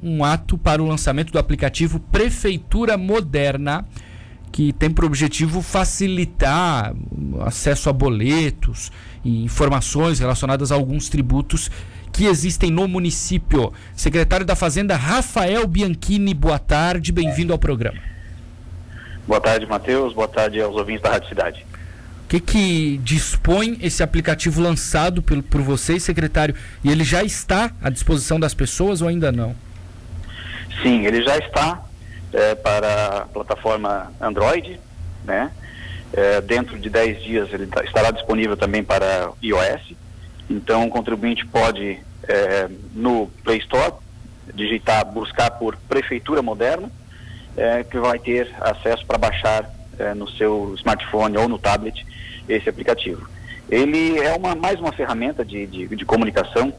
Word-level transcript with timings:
um 0.00 0.22
ato 0.22 0.56
para 0.56 0.80
o 0.80 0.86
lançamento 0.86 1.32
do 1.32 1.40
aplicativo 1.40 1.98
Prefeitura 1.98 2.96
Moderna, 2.96 3.84
que 4.52 4.72
tem 4.72 4.88
por 4.88 5.04
objetivo 5.04 5.60
facilitar 5.60 6.94
acesso 7.40 7.90
a 7.90 7.92
boletos 7.92 8.92
e 9.24 9.42
informações 9.42 10.20
relacionadas 10.20 10.70
a 10.70 10.76
alguns 10.76 11.08
tributos 11.08 11.68
que 12.12 12.26
existem 12.26 12.70
no 12.70 12.86
município. 12.86 13.72
Secretário 13.92 14.46
da 14.46 14.54
Fazenda 14.54 14.94
Rafael 14.94 15.66
Bianchini, 15.66 16.32
boa 16.32 16.60
tarde, 16.60 17.10
bem-vindo 17.10 17.52
ao 17.52 17.58
programa. 17.58 17.98
Boa 19.26 19.40
tarde, 19.40 19.66
Matheus. 19.66 20.14
Boa 20.14 20.28
tarde 20.28 20.60
aos 20.60 20.76
ouvintes 20.76 21.02
da 21.02 21.10
Rádio 21.10 21.28
Cidade. 21.28 21.66
O 22.24 22.28
que, 22.28 22.38
que 22.38 23.00
dispõe 23.02 23.76
esse 23.82 24.00
aplicativo 24.00 24.60
lançado 24.60 25.20
por, 25.20 25.42
por 25.42 25.60
vocês, 25.60 26.04
secretário? 26.04 26.54
E 26.84 26.88
ele 26.88 27.02
já 27.02 27.24
está 27.24 27.72
à 27.82 27.90
disposição 27.90 28.38
das 28.38 28.54
pessoas 28.54 29.02
ou 29.02 29.08
ainda 29.08 29.32
não? 29.32 29.56
Sim, 30.82 31.06
ele 31.06 31.22
já 31.22 31.36
está 31.38 31.82
é, 32.32 32.54
para 32.54 33.18
a 33.18 33.20
plataforma 33.26 34.12
Android, 34.20 34.78
né? 35.24 35.50
É, 36.12 36.40
dentro 36.40 36.78
de 36.78 36.88
10 36.88 37.22
dias 37.22 37.52
ele 37.52 37.66
tá, 37.66 37.84
estará 37.84 38.10
disponível 38.10 38.56
também 38.56 38.82
para 38.82 39.30
iOS. 39.42 39.94
Então 40.48 40.86
o 40.86 40.90
contribuinte 40.90 41.44
pode 41.46 41.98
é, 42.26 42.68
no 42.94 43.26
Play 43.44 43.58
Store 43.58 43.94
digitar, 44.54 45.04
buscar 45.04 45.50
por 45.52 45.76
Prefeitura 45.88 46.40
Moderna, 46.40 46.90
é, 47.56 47.84
que 47.84 47.98
vai 47.98 48.18
ter 48.18 48.50
acesso 48.60 49.04
para 49.04 49.18
baixar 49.18 49.70
é, 49.98 50.14
no 50.14 50.28
seu 50.30 50.74
smartphone 50.78 51.36
ou 51.36 51.48
no 51.48 51.58
tablet 51.58 52.06
esse 52.48 52.68
aplicativo. 52.68 53.28
Ele 53.68 54.18
é 54.18 54.34
uma, 54.34 54.54
mais 54.54 54.80
uma 54.80 54.92
ferramenta 54.92 55.44
de, 55.44 55.66
de, 55.66 55.86
de 55.88 56.04
comunicação 56.04 56.72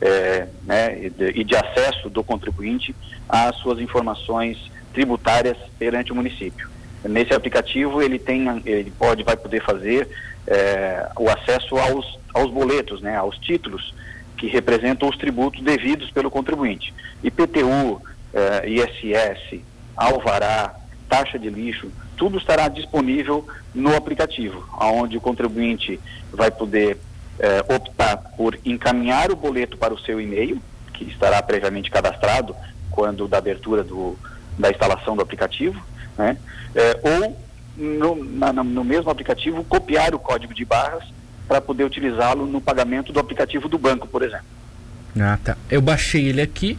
é, 0.00 0.46
né, 0.64 1.06
e, 1.06 1.10
de, 1.10 1.40
e 1.40 1.44
de 1.44 1.56
acesso 1.56 2.08
do 2.08 2.22
contribuinte 2.22 2.94
às 3.28 3.56
suas 3.56 3.80
informações 3.80 4.70
tributárias 4.92 5.56
perante 5.78 6.12
o 6.12 6.14
município. 6.14 6.68
Nesse 7.04 7.34
aplicativo 7.34 8.02
ele 8.02 8.18
tem, 8.18 8.46
ele 8.64 8.90
pode, 8.90 9.22
vai 9.22 9.36
poder 9.36 9.62
fazer 9.62 10.08
é, 10.46 11.08
o 11.18 11.28
acesso 11.28 11.76
aos, 11.76 12.18
aos 12.32 12.50
boletos, 12.50 13.00
né, 13.00 13.16
aos 13.16 13.36
títulos 13.38 13.94
que 14.36 14.46
representam 14.46 15.08
os 15.08 15.16
tributos 15.16 15.62
devidos 15.62 16.10
pelo 16.10 16.30
contribuinte. 16.30 16.92
IPTU, 17.22 18.02
é, 18.34 18.68
ISS, 18.68 19.60
alvará, 19.96 20.74
taxa 21.08 21.38
de 21.38 21.48
lixo, 21.48 21.90
tudo 22.16 22.38
estará 22.38 22.68
disponível 22.68 23.46
no 23.74 23.94
aplicativo, 23.94 24.64
onde 24.80 25.16
o 25.16 25.20
contribuinte 25.20 26.00
vai 26.32 26.50
poder 26.50 26.98
é, 27.38 27.60
optar 27.74 28.16
por 28.36 28.58
encaminhar 28.64 29.30
o 29.30 29.36
boleto 29.36 29.76
para 29.76 29.92
o 29.92 29.98
seu 29.98 30.20
e-mail, 30.20 30.60
que 30.92 31.04
estará 31.04 31.42
previamente 31.42 31.90
cadastrado 31.90 32.56
quando 32.90 33.28
da 33.28 33.38
abertura 33.38 33.84
do, 33.84 34.16
da 34.58 34.70
instalação 34.70 35.14
do 35.14 35.22
aplicativo, 35.22 35.80
né? 36.16 36.38
É, 36.74 37.00
ou 37.02 37.36
no, 37.76 38.24
na, 38.24 38.52
no 38.52 38.84
mesmo 38.84 39.10
aplicativo 39.10 39.62
copiar 39.64 40.14
o 40.14 40.18
código 40.18 40.54
de 40.54 40.64
barras 40.64 41.04
para 41.46 41.60
poder 41.60 41.84
utilizá-lo 41.84 42.46
no 42.46 42.60
pagamento 42.60 43.12
do 43.12 43.20
aplicativo 43.20 43.68
do 43.68 43.78
banco, 43.78 44.08
por 44.08 44.22
exemplo. 44.22 44.46
Ah, 45.18 45.38
tá. 45.42 45.56
Eu 45.70 45.80
baixei 45.80 46.28
ele 46.28 46.40
aqui, 46.40 46.78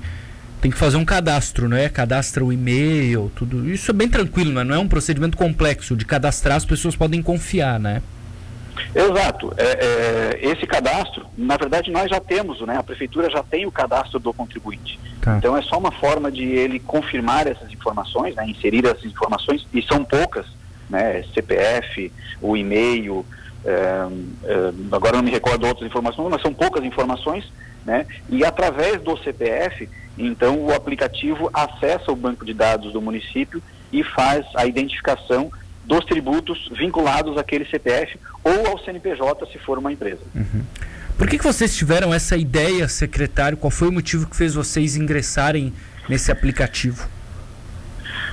tem 0.62 0.72
que 0.72 0.78
fazer 0.78 0.98
um 0.98 1.06
cadastro, 1.06 1.70
não 1.70 1.78
é? 1.78 1.88
Cadastra 1.90 2.44
o 2.44 2.52
e-mail, 2.52 3.32
tudo. 3.36 3.70
Isso 3.70 3.92
é 3.92 3.94
bem 3.94 4.10
tranquilo, 4.10 4.52
não 4.52 4.62
é? 4.62 4.64
Não 4.64 4.76
é 4.76 4.80
um 4.80 4.88
procedimento 4.88 5.38
complexo. 5.38 5.96
De 5.96 6.06
cadastrar, 6.06 6.58
as 6.58 6.66
pessoas 6.66 6.96
podem 6.96 7.22
confiar, 7.22 7.80
né? 7.80 8.02
Exato. 8.94 9.54
É, 9.58 9.64
é, 9.64 10.50
esse 10.52 10.66
cadastro, 10.66 11.26
na 11.38 11.58
verdade, 11.58 11.92
nós 11.92 12.10
já 12.10 12.20
temos, 12.20 12.60
né? 12.62 12.78
A 12.78 12.84
prefeitura 12.84 13.30
já 13.30 13.44
tem 13.44 13.66
o 13.66 13.72
cadastro 13.72 14.20
do 14.20 14.34
contribuinte. 14.34 15.00
Tá. 15.22 15.38
Então 15.38 15.56
é 15.56 15.62
só 15.62 15.78
uma 15.78 15.92
forma 15.92 16.32
de 16.32 16.44
ele 16.44 16.80
confirmar 16.80 17.48
essas 17.48 17.72
informações, 17.72 18.36
né? 18.36 18.48
Inserir 18.48 18.86
essas 18.86 19.06
informações 19.06 19.66
e 19.74 19.82
são 19.82 20.04
poucas, 20.04 20.46
né? 20.90 21.24
CPF, 21.34 22.12
o 22.42 22.58
e-mail, 22.58 23.26
é, 23.66 24.08
é, 24.46 24.74
agora 24.92 25.18
não 25.18 25.24
me 25.24 25.32
recordo 25.32 25.68
outras 25.68 25.88
informações, 25.88 26.30
mas 26.32 26.42
são 26.42 26.54
poucas 26.54 26.84
informações, 26.84 27.46
né? 27.88 28.06
E 28.30 28.44
através 28.44 29.02
do 29.02 29.18
CPF, 29.18 29.90
então 30.18 30.60
o 30.60 30.74
aplicativo 30.74 31.50
acessa 31.54 32.12
o 32.12 32.16
banco 32.16 32.46
de 32.46 32.54
dados 32.54 32.92
do 32.92 33.02
município 33.02 33.64
e 33.94 34.04
faz 34.04 34.46
a 34.56 34.66
identificação 34.66 35.50
dos 35.86 36.04
tributos 36.04 36.70
vinculados 36.78 37.38
àquele 37.38 37.66
CPF 37.66 38.20
ou 38.44 38.68
ao 38.68 38.78
CNPJ, 38.80 39.48
se 39.54 39.58
for 39.58 39.78
uma 39.78 39.94
empresa. 39.94 40.20
Uhum. 40.36 40.62
Por 41.18 41.30
que, 41.30 41.38
que 41.38 41.46
vocês 41.46 41.76
tiveram 41.76 42.14
essa 42.14 42.36
ideia, 42.36 42.90
secretário? 42.90 43.58
Qual 43.58 43.72
foi 43.72 43.88
o 43.88 43.92
motivo 43.92 44.28
que 44.28 44.36
fez 44.36 44.54
vocês 44.54 44.98
ingressarem 44.98 45.74
nesse 46.10 46.30
aplicativo? 46.30 47.08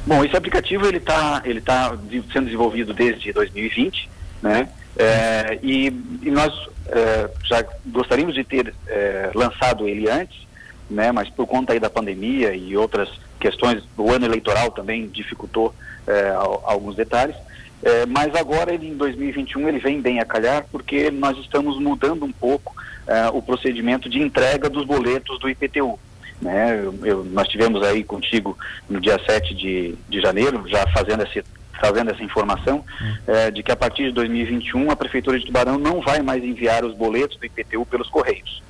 Bom, 0.05 0.25
esse 0.25 0.37
aplicativo 0.37 0.85
ele 0.85 0.99
está 0.99 1.41
ele 1.45 1.61
tá 1.61 1.97
sendo 2.33 2.47
desenvolvido 2.47 2.93
desde 2.93 3.33
2020, 3.33 4.11
né? 4.43 4.69
É, 4.97 5.59
e, 5.63 5.87
e, 6.23 6.31
nós 6.31 6.53
é, 6.87 7.29
já 7.45 7.65
gostaríamos 7.87 8.35
de 8.35 8.45
ter 8.45 8.73
é, 8.87 9.31
lançado 9.35 9.89
ele 9.89 10.09
antes, 10.09 10.47
né? 10.89 11.11
Mas 11.11 11.29
por 11.31 11.47
conta 11.47 11.73
aí 11.73 11.81
da 11.81 11.91
pandemia 11.91 12.55
e 12.55 12.77
outras 12.77 13.09
questões, 13.41 13.83
o 13.97 14.11
ano 14.11 14.25
eleitoral 14.25 14.71
também 14.71 15.09
dificultou 15.09 15.75
é, 16.07 16.31
alguns 16.65 16.97
detalhes. 16.97 17.37
É, 17.83 18.07
mas 18.07 18.35
agora, 18.35 18.73
ele, 18.73 18.89
em 18.89 18.97
2021, 18.97 19.69
ele 19.69 19.79
vem 19.79 20.01
bem 20.01 20.21
a 20.21 20.25
calhar, 20.25 20.65
porque 20.71 21.11
nós 21.11 21.37
estamos 21.39 21.79
mudando 21.79 22.25
um 22.25 22.33
pouco 22.33 22.75
é, 23.07 23.29
o 23.29 23.43
procedimento 23.43 24.09
de 24.09 24.21
entrega 24.21 24.71
dos 24.71 24.87
boletos 24.87 25.39
do 25.39 25.51
IPTU. 25.51 25.99
Né? 26.41 26.81
Eu, 26.83 26.95
eu, 27.05 27.25
nós 27.25 27.47
tivemos 27.49 27.83
aí 27.83 28.03
contigo 28.03 28.57
no 28.89 29.01
dia 29.01 29.21
7 29.27 29.55
de, 29.55 29.95
de 30.09 30.21
janeiro, 30.21 30.65
já 30.67 30.87
fazendo 30.89 31.25
esse, 31.25 31.45
fazendo 31.81 32.11
essa 32.11 32.23
informação, 32.23 32.85
é, 33.27 33.51
de 33.51 33.63
que 33.63 33.73
a 33.73 33.77
partir 33.77 34.05
de 34.05 34.13
2021 34.13 34.91
a 34.91 34.97
Prefeitura 34.97 35.39
de 35.39 35.47
Tubarão 35.47 35.79
não 35.79 36.01
vai 36.01 36.21
mais 36.23 36.43
enviar 36.43 36.85
os 36.85 36.95
boletos 36.95 37.37
do 37.37 37.47
IPTU 37.47 37.87
pelos 37.87 38.09
Correios, 38.09 38.63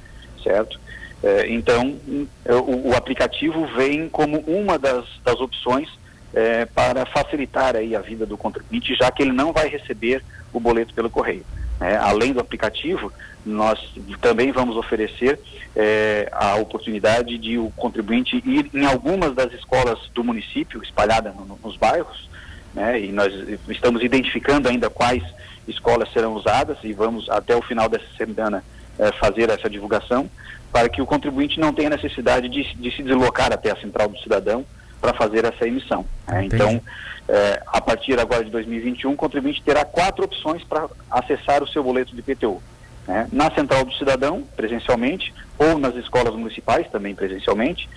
certo? 0.43 0.79
É, 1.23 1.51
então, 1.51 1.97
o, 2.45 2.91
o, 2.91 2.95
aplicativo 2.95 3.67
vem 3.69 4.11
como 4.11 4.41
uma 4.41 4.79
das, 4.79 5.07
das 5.25 5.41
opções 5.41 5.89
é, 6.35 6.67
para 6.67 7.07
facilitar 7.07 7.77
aí 7.77 7.97
a 7.97 8.01
vida 8.01 8.27
do 8.27 8.37
contribuinte, 8.37 8.95
já 8.95 9.11
que 9.11 9.23
ele 9.23 9.33
não 9.33 9.51
vai 9.51 9.69
receber 9.69 10.23
o 10.53 10.61
boleto 10.61 10.93
pelo 10.93 11.09
correio. 11.09 11.45
É, 11.81 11.97
além 11.97 12.33
do 12.33 12.41
aplicativo, 12.41 13.13
nós 13.45 13.79
também 14.21 14.53
vamos 14.53 14.77
oferecer 14.77 15.41
é, 15.75 16.29
a 16.33 16.57
oportunidade 16.57 17.37
de 17.39 17.59
o 17.59 17.71
contribuinte 17.77 18.43
ir 18.45 18.71
em 18.73 18.85
algumas 18.85 19.35
das 19.35 19.53
escolas 19.53 19.99
do 20.15 20.23
município, 20.23 20.83
espalhadas 20.83 21.35
no, 21.35 21.59
nos 21.63 21.77
bairros, 21.77 22.29
né, 22.75 23.01
e 23.01 23.13
nós 23.13 23.33
estamos 23.69 24.03
identificando 24.03 24.69
ainda 24.69 24.91
quais 24.91 25.23
escolas 25.67 26.13
serão 26.13 26.35
usadas 26.35 26.77
e 26.83 26.93
vamos 26.93 27.29
até 27.31 27.57
o 27.57 27.63
final 27.63 27.89
dessa 27.89 28.07
semana 28.17 28.63
é, 28.99 29.13
fazer 29.13 29.49
essa 29.49 29.71
divulgação 29.71 30.29
para 30.73 30.89
que 30.89 31.01
o 31.01 31.07
contribuinte 31.07 31.61
não 31.61 31.73
tenha 31.73 31.89
necessidade 31.91 32.49
de, 32.49 32.75
de 32.75 32.91
se 32.95 33.03
deslocar 33.03 33.53
até 33.53 33.71
a 33.71 33.77
Central 33.77 34.09
do 34.09 34.19
Cidadão 34.19 34.67
para 35.01 35.15
fazer 35.15 35.45
essa 35.45 35.67
emissão. 35.67 36.05
Né? 36.27 36.47
Então, 36.47 36.81
é, 37.29 37.63
a 37.67 37.81
partir 37.81 38.19
agora 38.19 38.45
de 38.45 38.51
2021, 38.51 39.13
o 39.13 39.17
contribuinte 39.17 39.63
terá 39.63 39.85
quatro 39.85 40.25
opções 40.25 40.65
para 40.65 40.89
acessar 41.11 41.63
o 41.63 41.69
seu 41.69 41.83
boleto 41.83 42.13
de 42.13 42.21
IPTU. 42.21 42.61
Né? 43.07 43.29
Na 43.31 43.51
Central 43.55 43.85
do 43.85 43.93
Cidadão, 43.95 44.43
presencialmente, 44.57 45.33
ou 45.59 45.79
nas 45.79 45.95
escolas 45.95 46.35
municipais, 46.35 46.91
também 46.91 47.15
presencialmente, 47.15 47.89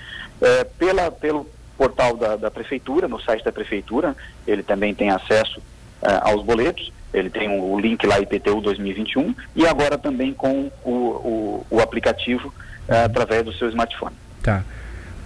é, 0.42 0.64
pela, 0.64 1.12
pelo 1.12 1.50
portal 1.78 2.18
da, 2.18 2.36
da, 2.36 2.52
Prefeitura, 2.52 3.08
no 3.08 3.20
site 3.22 3.44
da 3.44 3.52
Prefeitura, 3.52 4.16
ele 4.46 4.64
também 4.64 4.94
tem 4.94 5.10
acesso 5.10 5.62
é, 6.02 6.20
aos 6.22 6.44
boletos, 6.44 6.92
ele 7.14 7.30
tem 7.30 7.50
o, 7.50 7.80
link 7.80 8.06
lá 8.06 8.20
IPTU 8.20 8.62
2021 8.62 9.36
e 9.56 9.66
agora 9.66 9.98
também 9.98 10.34
com 10.34 10.72
o, 10.84 10.92
o, 10.92 11.66
o 11.70 11.80
aplicativo 11.80 12.54
é, 12.88 13.04
através 13.04 13.44
do 13.44 13.54
seu 13.54 13.70
smartphone. 13.70 14.16
Tá. 14.42 14.64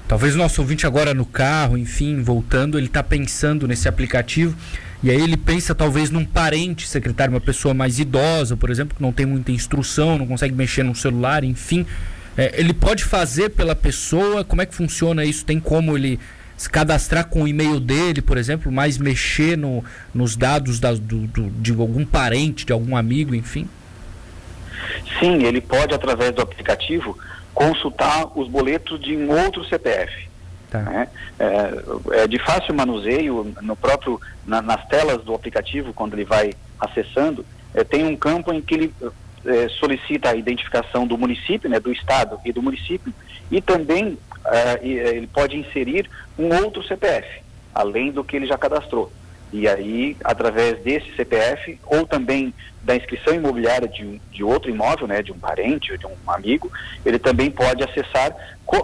Talvez 0.08 0.36
o 0.36 0.38
nosso 0.38 0.62
ouvinte 0.62 0.86
agora 0.86 1.14
no 1.14 1.26
carro, 1.26 1.78
enfim, 1.78 2.22
voltando, 2.22 2.78
ele 2.78 2.88
está 2.88 3.02
pensando 3.02 3.68
nesse 3.68 3.88
aplicativo 3.88 4.56
e 5.04 5.10
aí 5.10 5.20
ele 5.20 5.38
pensa 5.38 5.74
talvez 5.74 6.12
num 6.12 6.24
parente 6.24 6.88
secretário, 6.88 7.34
uma 7.34 7.42
pessoa 7.42 7.74
mais 7.74 7.98
idosa, 7.98 8.56
por 8.56 8.70
exemplo, 8.70 8.96
que 8.96 9.02
não 9.02 9.12
tem 9.12 9.26
muita 9.26 9.52
instrução, 9.52 10.18
não 10.18 10.28
consegue 10.28 10.54
mexer 10.54 10.84
no 10.84 10.94
celular, 10.94 11.44
enfim. 11.44 11.86
É, 12.38 12.60
ele 12.60 12.74
pode 12.74 13.04
fazer 13.04 13.50
pela 13.50 13.76
pessoa? 13.76 14.44
Como 14.44 14.62
é 14.62 14.66
que 14.66 14.76
funciona 14.76 15.26
isso? 15.26 15.44
Tem 15.44 15.60
como 15.60 15.98
ele 15.98 16.20
se 16.62 16.70
cadastrar 16.70 17.28
com 17.28 17.42
o 17.42 17.48
e-mail 17.48 17.80
dele, 17.80 18.22
por 18.22 18.38
exemplo, 18.38 18.72
mais 18.72 19.00
mexer 19.00 19.58
no, 19.58 19.84
nos 20.14 20.36
dados 20.36 20.80
da, 20.80 20.94
do, 20.94 21.26
do, 21.26 21.50
de 21.50 21.72
algum 21.72 22.06
parente, 22.06 22.68
de 22.68 22.72
algum 22.72 22.96
amigo, 22.96 23.34
enfim? 23.34 23.68
Sim, 25.20 25.44
ele 25.44 25.60
pode, 25.60 25.96
através 25.96 26.32
do 26.36 26.40
aplicativo, 26.40 27.18
consultar 27.52 28.28
os 28.38 28.48
boletos 28.48 29.02
de 29.02 29.18
um 29.18 29.32
outro 29.32 29.66
CPF. 29.66 30.30
Tá. 30.70 30.82
Né? 30.84 31.08
É, 31.40 32.22
é, 32.22 32.28
de 32.28 32.38
fácil 32.38 32.76
manuseio 32.76 33.56
no 33.60 33.76
próprio 33.76 34.22
na, 34.46 34.62
nas 34.62 34.86
telas 34.88 35.24
do 35.24 35.34
aplicativo 35.34 35.92
quando 35.94 36.14
ele 36.14 36.26
vai 36.26 36.54
acessando 36.80 37.44
é, 37.74 37.84
tem 37.84 38.06
um 38.06 38.16
campo 38.16 38.54
em 38.54 38.62
que 38.62 38.76
ele 38.76 38.94
é, 39.46 39.68
solicita 39.68 40.30
a 40.30 40.36
identificação 40.36 41.06
do 41.06 41.18
município, 41.18 41.70
né, 41.70 41.78
do 41.78 41.92
estado 41.92 42.40
e 42.46 42.54
do 42.54 42.62
município 42.62 43.14
e 43.52 43.62
também 43.62 44.18
ele 44.82 45.28
pode 45.28 45.58
inserir 45.58 46.10
um 46.38 46.54
outro 46.64 46.84
CPF, 46.84 47.28
além 47.74 48.12
do 48.12 48.24
que 48.24 48.36
ele 48.36 48.48
já 48.48 48.58
cadastrou. 48.58 49.12
E 49.54 49.68
aí, 49.68 50.16
através 50.24 50.82
desse 50.82 51.14
CPF, 51.16 51.78
ou 51.86 52.06
também 52.08 52.54
da 52.82 52.96
inscrição 52.96 53.34
imobiliária 53.34 53.88
de, 53.88 54.20
de 54.32 54.44
outro 54.44 54.72
imóvel, 54.72 55.08
né, 55.08 55.22
de 55.22 55.32
um 55.32 55.38
parente 55.38 55.92
ou 55.92 55.98
de 55.98 56.06
um 56.06 56.32
amigo, 56.32 56.72
ele 57.06 57.20
também 57.20 57.52
pode 57.52 57.84
acessar 57.84 58.34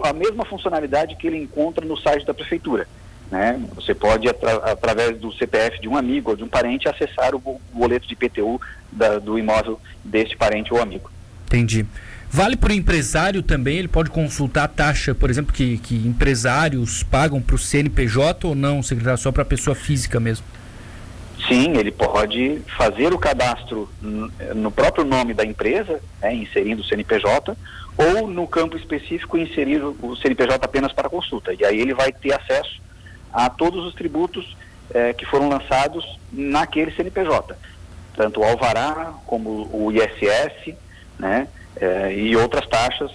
a 0.04 0.12
mesma 0.12 0.44
funcionalidade 0.44 1.16
que 1.16 1.26
ele 1.26 1.38
encontra 1.38 1.84
no 1.84 1.96
site 1.96 2.26
da 2.26 2.34
prefeitura. 2.34 2.86
Né? 3.30 3.60
Você 3.74 3.94
pode, 3.94 4.28
atra 4.28 4.56
através 4.56 5.18
do 5.18 5.32
CPF 5.32 5.80
de 5.80 5.88
um 5.88 5.96
amigo 5.96 6.30
ou 6.30 6.36
de 6.36 6.44
um 6.44 6.48
parente, 6.48 6.88
acessar 6.88 7.34
o 7.34 7.60
boleto 7.72 8.06
de 8.06 8.14
IPTU 8.14 8.60
da, 8.92 9.18
do 9.18 9.38
imóvel 9.38 9.80
deste 10.04 10.36
parente 10.36 10.72
ou 10.72 10.80
amigo. 10.80 11.10
Entendi. 11.46 11.86
Vale 12.30 12.56
para 12.56 12.70
o 12.70 12.74
empresário 12.74 13.42
também? 13.42 13.78
Ele 13.78 13.88
pode 13.88 14.10
consultar 14.10 14.64
a 14.64 14.68
taxa, 14.68 15.14
por 15.14 15.30
exemplo, 15.30 15.52
que, 15.52 15.78
que 15.78 15.94
empresários 16.06 17.02
pagam 17.02 17.40
para 17.40 17.54
o 17.54 17.58
CNPJ 17.58 18.46
ou 18.46 18.54
não, 18.54 18.82
secretário, 18.82 19.18
só 19.18 19.32
para 19.32 19.42
a 19.42 19.46
pessoa 19.46 19.74
física 19.74 20.20
mesmo? 20.20 20.44
Sim, 21.48 21.76
ele 21.76 21.90
pode 21.90 22.60
fazer 22.76 23.14
o 23.14 23.18
cadastro 23.18 23.88
no 24.54 24.70
próprio 24.70 25.04
nome 25.04 25.32
da 25.32 25.44
empresa, 25.44 26.00
né, 26.20 26.34
inserindo 26.34 26.82
o 26.82 26.84
CNPJ, 26.84 27.56
ou 27.96 28.28
no 28.28 28.46
campo 28.46 28.76
específico 28.76 29.38
inserir 29.38 29.82
o 29.82 30.16
CNPJ 30.16 30.62
apenas 30.62 30.92
para 30.92 31.08
consulta. 31.08 31.54
E 31.54 31.64
aí 31.64 31.80
ele 31.80 31.94
vai 31.94 32.12
ter 32.12 32.34
acesso 32.34 32.80
a 33.32 33.48
todos 33.48 33.84
os 33.86 33.94
tributos 33.94 34.56
eh, 34.92 35.12
que 35.14 35.24
foram 35.24 35.48
lançados 35.48 36.18
naquele 36.32 36.90
CNPJ, 36.90 37.56
tanto 38.16 38.40
o 38.40 38.44
alvará 38.44 39.14
como 39.26 39.68
o 39.72 39.92
ISS, 39.92 40.74
né, 41.18 41.48
eh, 41.80 42.14
e 42.14 42.36
outras 42.36 42.66
taxas, 42.66 43.10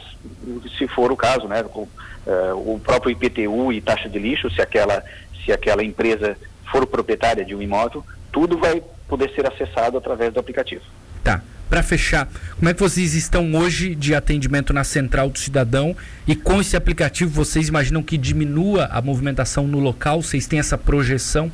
se 0.78 0.88
for 0.88 1.12
o 1.12 1.18
caso, 1.18 1.48
né, 1.48 1.64
com, 1.64 1.88
eh, 2.26 2.54
o 2.54 2.80
próprio 2.84 3.12
IPTU 3.12 3.72
e 3.72 3.82
taxa 3.82 4.10
de 4.10 4.20
lixo, 4.20 4.50
se 4.50 4.62
aquela 4.62 5.04
se 5.44 5.52
aquela 5.52 5.84
empresa 5.84 6.38
for 6.72 6.88
proprietária 6.88 7.44
de 7.44 7.54
um 7.54 7.62
imóvel, 7.62 8.04
tudo 8.32 8.58
vai 8.58 8.82
poder 9.08 9.30
ser 9.36 9.46
acessado 9.46 9.98
através 9.98 10.34
do 10.34 10.40
aplicativo. 10.40 10.84
Tá. 11.24 11.42
Para 11.70 11.82
fechar, 11.82 12.28
como 12.56 12.70
é 12.70 12.74
que 12.74 12.80
vocês 12.80 13.16
estão 13.16 13.56
hoje 13.56 13.96
de 13.96 14.14
atendimento 14.14 14.72
na 14.74 14.84
Central 14.84 15.30
do 15.30 15.40
Cidadão 15.40 15.96
e 16.28 16.36
com 16.36 16.62
esse 16.62 16.78
aplicativo 16.78 17.32
vocês 17.32 17.68
imaginam 17.68 18.04
que 18.04 18.16
diminua 18.18 18.86
a 18.92 19.02
movimentação 19.02 19.66
no 19.66 19.80
local? 19.80 20.22
Vocês 20.22 20.46
têm 20.46 20.60
essa 20.60 20.78
projeção? 20.78 21.52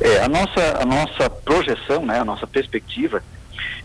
É, 0.00 0.20
a 0.20 0.28
nossa, 0.28 0.78
a 0.80 0.84
nossa 0.84 1.28
projeção, 1.28 2.06
né, 2.06 2.20
a 2.20 2.24
nossa 2.24 2.46
perspectiva 2.46 3.22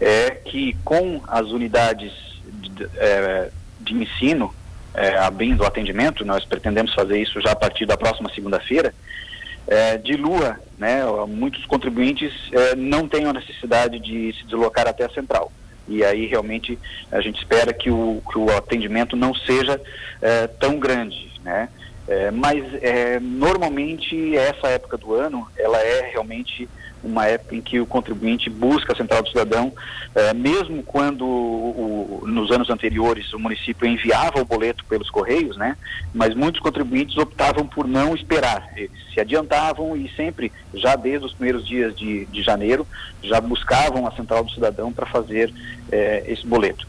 é 0.01 0.31
que 0.31 0.75
com 0.83 1.21
as 1.27 1.47
unidades 1.47 2.11
de, 2.43 2.89
é, 2.97 3.51
de 3.79 3.93
ensino 3.93 4.53
é, 4.93 5.17
abrindo 5.19 5.61
o 5.61 5.65
atendimento, 5.65 6.25
nós 6.25 6.43
pretendemos 6.43 6.93
fazer 6.93 7.21
isso 7.21 7.39
já 7.39 7.51
a 7.51 7.55
partir 7.55 7.85
da 7.85 7.95
próxima 7.95 8.29
segunda-feira, 8.33 8.93
é, 9.67 9.97
dilua, 9.97 10.59
né, 10.77 11.03
muitos 11.27 11.63
contribuintes 11.65 12.33
é, 12.51 12.75
não 12.75 13.07
têm 13.07 13.25
a 13.25 13.33
necessidade 13.33 13.99
de 13.99 14.33
se 14.33 14.43
deslocar 14.45 14.87
até 14.87 15.05
a 15.05 15.09
central. 15.09 15.51
E 15.87 16.03
aí 16.03 16.25
realmente 16.25 16.77
a 17.11 17.21
gente 17.21 17.39
espera 17.39 17.71
que 17.71 17.89
o, 17.89 18.21
que 18.31 18.37
o 18.37 18.49
atendimento 18.55 19.15
não 19.15 19.33
seja 19.33 19.79
é, 20.21 20.47
tão 20.47 20.79
grande, 20.79 21.31
né? 21.43 21.69
É, 22.07 22.31
mas 22.31 22.63
é, 22.81 23.19
normalmente 23.19 24.35
essa 24.35 24.67
época 24.67 24.97
do 24.97 25.13
ano 25.13 25.47
ela 25.57 25.77
é 25.77 26.09
realmente 26.11 26.67
uma 27.03 27.25
época 27.25 27.55
em 27.55 27.61
que 27.61 27.79
o 27.79 27.85
contribuinte 27.85 28.49
busca 28.49 28.93
a 28.93 28.95
Central 28.95 29.23
do 29.23 29.29
Cidadão, 29.29 29.73
eh, 30.13 30.33
mesmo 30.33 30.83
quando 30.83 31.25
o, 31.25 32.23
nos 32.25 32.51
anos 32.51 32.69
anteriores 32.69 33.33
o 33.33 33.39
município 33.39 33.87
enviava 33.87 34.39
o 34.39 34.45
boleto 34.45 34.85
pelos 34.85 35.09
correios, 35.09 35.57
né? 35.57 35.77
Mas 36.13 36.35
muitos 36.35 36.61
contribuintes 36.61 37.17
optavam 37.17 37.65
por 37.65 37.87
não 37.87 38.15
esperar, 38.15 38.69
eles 38.75 38.91
se 39.13 39.19
adiantavam 39.19 39.95
e 39.97 40.09
sempre, 40.15 40.51
já 40.73 40.95
desde 40.95 41.25
os 41.25 41.33
primeiros 41.33 41.65
dias 41.65 41.95
de, 41.95 42.25
de 42.25 42.41
janeiro, 42.41 42.85
já 43.23 43.41
buscavam 43.41 44.07
a 44.07 44.11
Central 44.11 44.43
do 44.43 44.51
Cidadão 44.51 44.91
para 44.91 45.05
fazer 45.05 45.53
eh, 45.91 46.23
esse 46.27 46.45
boleto. 46.45 46.87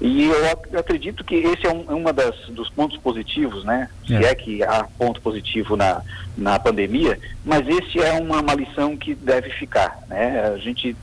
E 0.00 0.24
eu 0.24 0.78
acredito 0.78 1.24
que 1.24 1.36
esse 1.36 1.66
é 1.66 1.72
um 1.72 1.82
uma 1.82 2.12
das, 2.12 2.34
dos 2.48 2.68
pontos 2.68 2.98
positivos, 2.98 3.64
né? 3.64 3.88
Se 4.06 4.14
é. 4.14 4.24
é 4.24 4.34
que 4.34 4.62
há 4.62 4.86
ponto 4.98 5.20
positivo 5.20 5.76
na, 5.76 6.02
na 6.36 6.58
pandemia, 6.58 7.18
mas 7.44 7.66
esse 7.66 8.00
é 8.00 8.12
uma, 8.14 8.40
uma 8.40 8.54
lição 8.54 8.96
que 8.96 9.14
deve 9.14 9.50
ficar, 9.50 10.00
né? 10.08 10.52
A 10.54 10.58
gente 10.58 10.96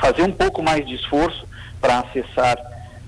fazer 0.00 0.22
um 0.22 0.32
pouco 0.32 0.62
mais 0.62 0.86
de 0.86 0.94
esforço 0.94 1.46
para 1.80 2.00
acessar 2.00 2.56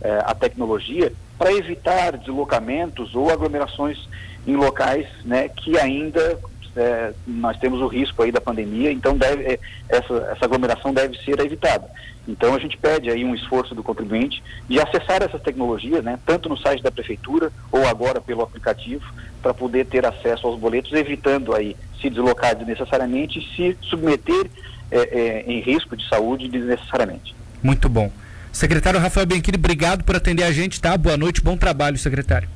eh, 0.03 0.23
a 0.25 0.35
tecnologia 0.35 1.13
para 1.39 1.53
evitar 1.53 2.17
deslocamentos 2.17 3.15
ou 3.15 3.31
aglomerações 3.31 4.09
em 4.47 4.57
locais 4.57 5.07
né, 5.25 5.49
que 5.49 5.79
ainda 5.79 6.39
é, 6.77 7.13
nós 7.27 7.59
temos 7.59 7.81
o 7.81 7.87
risco 7.87 8.23
aí 8.23 8.31
da 8.31 8.41
pandemia, 8.41 8.93
então 8.93 9.17
deve, 9.17 9.43
é, 9.45 9.59
essa, 9.89 10.15
essa 10.33 10.45
aglomeração 10.45 10.93
deve 10.93 11.17
ser 11.25 11.41
evitada. 11.41 11.89
Então 12.29 12.55
a 12.55 12.59
gente 12.59 12.77
pede 12.77 13.09
aí 13.09 13.25
um 13.25 13.35
esforço 13.35 13.75
do 13.75 13.83
contribuinte 13.83 14.43
de 14.69 14.81
acessar 14.81 15.23
essas 15.23 15.41
tecnologias, 15.43 16.05
né, 16.05 16.19
tanto 16.27 16.49
no 16.49 16.57
site 16.57 16.83
da 16.83 16.91
prefeitura 16.91 17.51
ou 17.71 17.87
agora 17.87 18.21
pelo 18.21 18.43
aplicativo, 18.43 19.05
para 19.41 19.55
poder 19.55 19.87
ter 19.87 20.05
acesso 20.05 20.47
aos 20.47 20.59
boletos, 20.59 20.93
evitando 20.93 21.55
aí 21.55 21.77
se 22.01 22.11
deslocar 22.11 22.55
desnecessariamente 22.55 23.39
e 23.39 23.57
se 23.57 23.79
submeter 23.83 24.51
é, 24.91 24.99
é, 24.99 25.45
em 25.47 25.61
risco 25.61 25.97
de 25.97 26.07
saúde 26.09 26.49
desnecessariamente. 26.49 27.35
Muito 27.63 27.89
bom. 27.89 28.11
Secretário 28.53 28.99
Rafael 28.99 29.27
Benquini, 29.27 29.57
obrigado 29.57 30.03
por 30.03 30.17
atender 30.17 30.43
a 30.43 30.53
gente, 30.53 30.81
tá? 30.81 30.97
Boa 30.97 31.17
noite, 31.17 31.41
bom 31.41 31.57
trabalho, 31.57 31.97
secretário. 31.99 32.49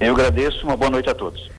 Eu 0.00 0.14
agradeço, 0.14 0.64
uma 0.64 0.76
boa 0.76 0.90
noite 0.90 1.10
a 1.10 1.14
todos. 1.14 1.48